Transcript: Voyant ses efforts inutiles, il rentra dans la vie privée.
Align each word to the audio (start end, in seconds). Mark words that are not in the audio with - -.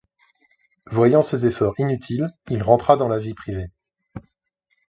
Voyant 0.89 1.21
ses 1.21 1.45
efforts 1.45 1.75
inutiles, 1.79 2.31
il 2.49 2.63
rentra 2.63 2.97
dans 2.97 3.07
la 3.07 3.19
vie 3.19 3.35
privée. 3.35 3.67